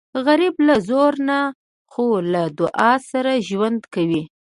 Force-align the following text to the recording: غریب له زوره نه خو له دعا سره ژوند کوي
غریب 0.25 0.55
له 0.67 0.75
زوره 0.87 1.21
نه 1.27 1.39
خو 1.91 2.05
له 2.33 2.43
دعا 2.59 2.93
سره 3.09 3.31
ژوند 3.47 3.81
کوي 3.93 4.23